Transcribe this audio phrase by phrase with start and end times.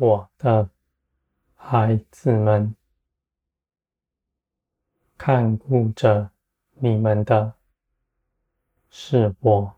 [0.00, 0.66] 我的
[1.54, 2.74] 孩子们，
[5.18, 6.30] 看顾着
[6.76, 7.52] 你们的
[8.88, 9.74] 是我。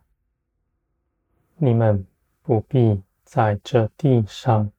[1.56, 2.06] 你们
[2.40, 4.70] 不必在这地上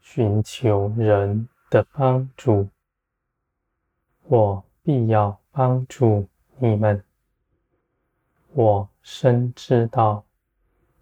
[0.00, 2.68] 寻求人的帮助，
[4.24, 6.26] 我必要帮助
[6.58, 7.04] 你们。
[8.50, 10.24] 我深知道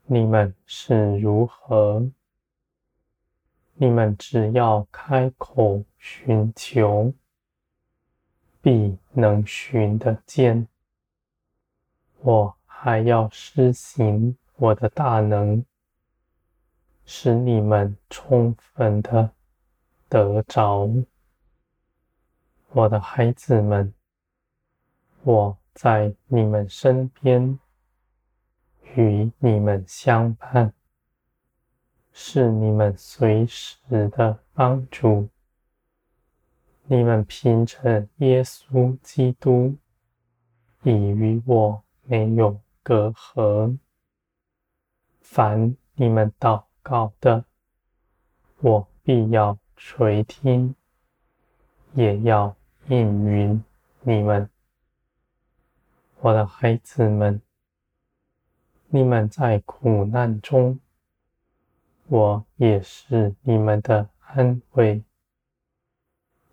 [0.05, 2.11] 你们是如何，
[3.75, 7.13] 你们只要开口寻求，
[8.61, 10.69] 必能寻得见。
[12.21, 15.65] 我还要施行我的大能，
[17.05, 19.33] 使你们充分的
[20.09, 20.89] 得着。
[22.69, 23.93] 我的孩子们，
[25.25, 27.59] 我在你们身边，
[28.95, 30.73] 与你们相伴，
[32.13, 35.29] 是你们随时的帮助。
[36.85, 39.77] 你们凭着耶稣基督，
[40.83, 43.79] 已与我没有隔阂。
[45.21, 47.45] 凡你们祷告的，
[48.59, 50.75] 我必要垂听，
[51.95, 52.55] 也要
[52.89, 53.65] 应允
[54.03, 54.51] 你们。
[56.21, 57.41] 我的孩子们，
[58.89, 60.79] 你们在苦难中，
[62.09, 65.03] 我也是你们的安慰。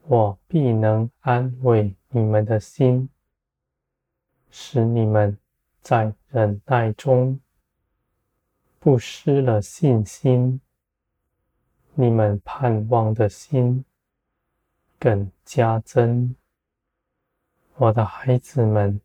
[0.03, 3.09] 我必能安慰你们的心，
[4.49, 5.37] 使你们
[5.81, 7.39] 在忍耐中
[8.79, 10.61] 不失了信心。
[11.93, 13.83] 你们盼望的心
[14.97, 16.35] 更加增。
[17.75, 18.99] 我的孩子们。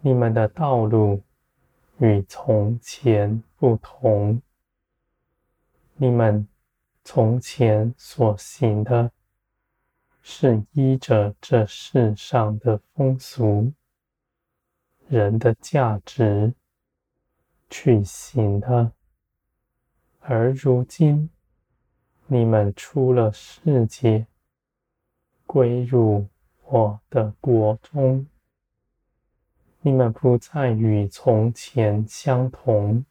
[0.00, 1.20] 你们的道路
[1.98, 4.40] 与从前不同。
[6.00, 6.46] 你们
[7.02, 9.10] 从前所行的，
[10.22, 13.72] 是依着这世上的风俗、
[15.08, 16.54] 人的价值
[17.68, 18.92] 去行的；
[20.20, 21.30] 而如今，
[22.28, 24.28] 你们出了世界，
[25.46, 26.28] 归入
[26.66, 28.24] 我的国中。
[29.80, 33.04] 你们不再与从前相同，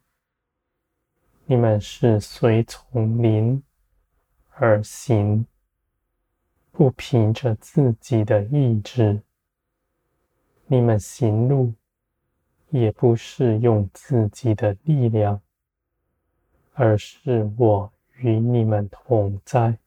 [1.49, 3.63] 你们是随从灵
[4.49, 5.45] 而行，
[6.73, 9.21] 不凭着自己的意志。
[10.65, 11.73] 你们行路
[12.69, 15.41] 也不是用自己的力量，
[16.73, 19.79] 而是我与你们同在，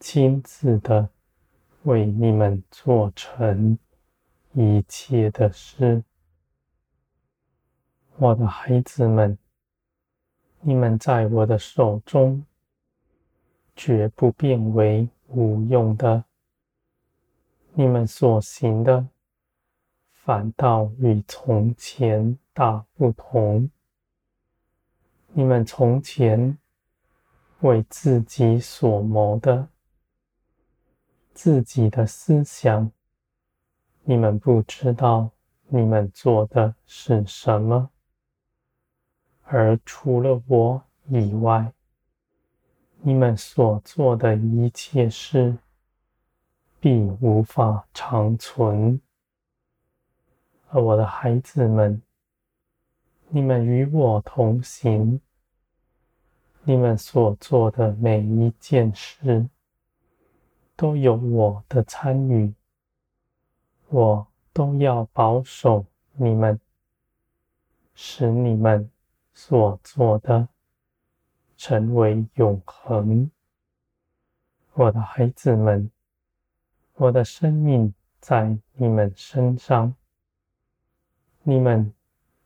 [0.00, 1.10] 亲自的
[1.82, 3.78] 为你们做成。
[4.54, 6.04] 一切的事，
[8.16, 9.38] 我的孩子们，
[10.64, 12.46] 你们在我的手中，
[13.74, 16.22] 绝不变为无用的。
[17.72, 19.08] 你们所行的，
[20.12, 23.68] 反倒与从前大不同。
[25.32, 26.56] 你们从前
[27.62, 29.66] 为自己所谋的，
[31.34, 32.88] 自己的思想。
[34.04, 35.30] 你们不知道
[35.66, 37.90] 你们做的是什么，
[39.44, 41.72] 而除了我以外，
[43.00, 45.56] 你们所做的一切事，
[46.80, 49.00] 必无法长存。
[50.70, 52.00] 而我的孩子们，
[53.28, 55.20] 你们与我同行，
[56.62, 59.48] 你们所做的每一件事，
[60.76, 62.54] 都有我的参与。
[63.88, 66.58] 我都要保守你们，
[67.94, 68.90] 使你们
[69.34, 70.48] 所做的
[71.56, 73.30] 成为永恒。
[74.74, 75.90] 我的孩子们，
[76.94, 79.94] 我的生命在你们身上，
[81.42, 81.92] 你们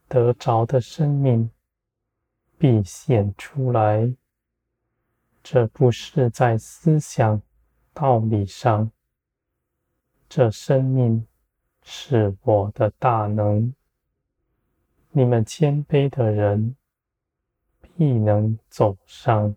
[0.08, 1.50] 得着的生命
[2.58, 4.14] 必显出来。
[5.42, 7.40] 这不是在思想
[7.92, 8.90] 道理上，
[10.28, 11.26] 这生命。
[11.88, 13.72] 是我的大能，
[15.12, 16.75] 你们谦卑的人
[17.96, 19.54] 亦能走上。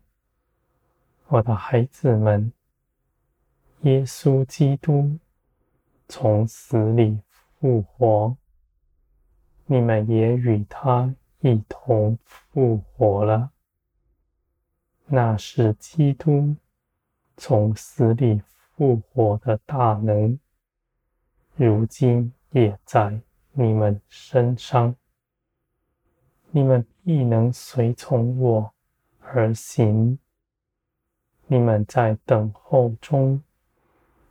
[1.27, 2.51] 我的孩子们，
[3.81, 5.17] 耶稣基督
[6.07, 7.19] 从死里
[7.59, 8.35] 复活，
[9.65, 13.51] 你们也与他一同复活了。
[15.05, 16.55] 那是基督
[17.35, 18.41] 从死里
[18.75, 20.39] 复活的大能。
[21.55, 23.21] 如今也在
[23.51, 24.95] 你们身上，
[26.51, 28.73] 你们必能随从我
[29.19, 30.17] 而行。
[31.47, 33.41] 你们在等候中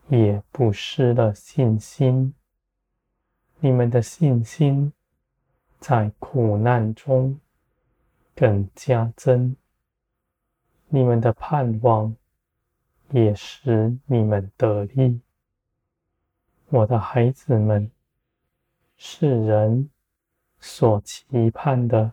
[0.09, 2.35] 也不失了信心。
[3.61, 4.93] 你们的信心
[5.81, 7.39] 在苦难中
[8.35, 9.57] 更加增。
[10.89, 12.15] 你们的盼望
[13.11, 15.21] 也使你们得力。
[16.69, 17.91] 我的孩子们，
[18.97, 19.91] 世人
[20.71, 22.13] 所期盼的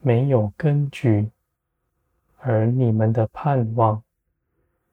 [0.00, 1.28] 没有根据。
[2.38, 4.00] 而你们的盼望，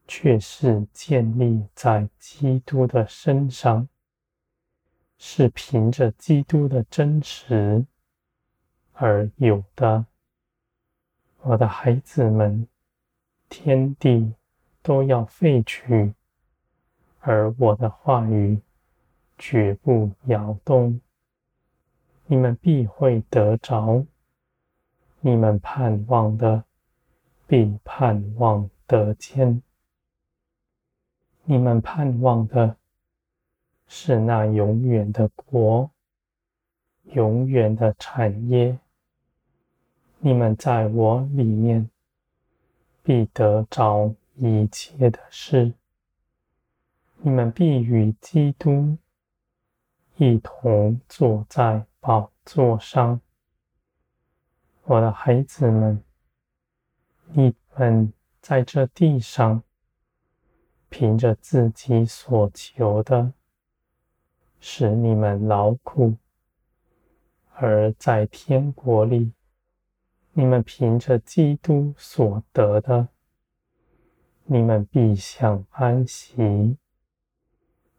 [0.07, 3.87] 却是建立在基督的身上，
[5.19, 7.85] 是凭着基督的真实
[8.93, 10.07] 而有的。
[11.41, 12.67] 我的孩子们，
[13.47, 14.33] 天地
[14.81, 16.15] 都要废去，
[17.19, 18.59] 而我的话语
[19.37, 20.99] 绝不摇动。
[22.27, 24.05] 你们必会得着，
[25.21, 26.63] 你们盼望的。
[27.47, 29.61] 必盼望得见。
[31.43, 32.77] 你们盼望的
[33.87, 35.91] 是那永远的国，
[37.03, 38.79] 永远的产业。
[40.17, 41.87] 你们在我里面
[43.03, 45.71] 必得着一切的事。
[47.21, 48.97] 你们必与基督
[50.17, 53.19] 一同坐在宝座上。
[54.83, 56.03] 我的孩子们。
[57.31, 59.63] 你们在这地上，
[60.87, 63.33] 凭着自己所求的，
[64.59, 66.17] 使你们劳苦；
[67.55, 69.33] 而在天国里，
[70.33, 73.07] 你们凭着基督所得的，
[74.43, 76.77] 你们必享安息，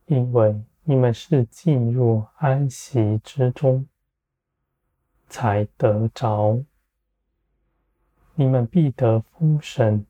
[0.04, 3.84] 因为你们是进入安息之中，
[5.28, 6.62] 才得着。
[8.34, 10.04] 你们必得丰盛，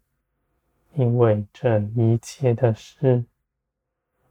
[0.95, 3.25] 因为这一切的事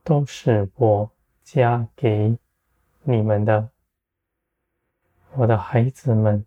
[0.04, 1.10] 都是我
[1.44, 2.38] 加给
[3.04, 3.70] 你们的。
[5.36, 6.46] 我的孩子们，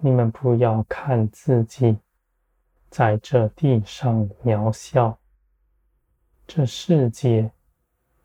[0.00, 1.98] 你们不要看自己
[2.88, 5.18] 在这地上渺小，
[6.46, 7.52] 这世界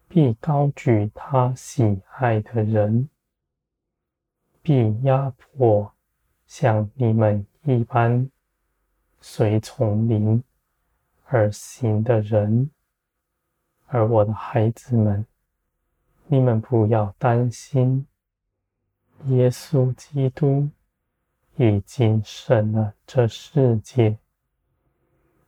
[0.07, 3.09] 必高举他喜爱的人，
[4.65, 5.93] 必压迫
[6.47, 7.45] 像你们。
[7.67, 8.29] 一般
[9.19, 10.43] 随从灵
[11.23, 12.69] 而行的人，
[13.87, 15.25] 而我的孩子们，
[16.27, 18.05] 你们不要担心，
[19.25, 20.69] 耶稣基督
[21.55, 24.19] 已经胜了这世界，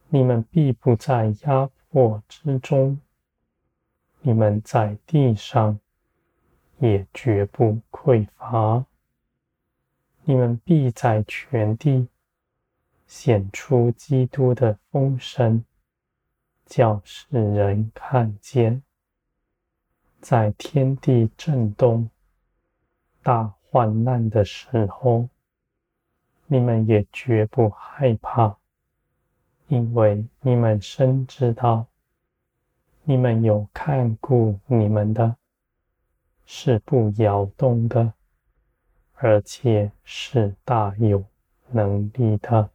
[0.10, 3.00] 你们必不在压迫之中，
[4.22, 5.80] 你们在地上
[6.80, 8.84] 也绝不匮乏。
[10.30, 12.10] 你们必在全地
[13.08, 15.64] 显出基督的丰盛，
[16.66, 18.84] 叫世人看见。
[20.20, 22.10] 在天地震动、
[23.24, 25.30] 大患难的时候，
[26.48, 28.58] 你们也绝不害怕，
[29.70, 31.88] 因为你们深知道，
[33.06, 35.38] 你们有看顾你们的，
[36.46, 38.12] 是不摇动的。
[39.20, 41.24] 而且是大有
[41.72, 42.70] 能力的。